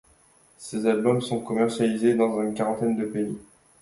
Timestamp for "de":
2.97-3.05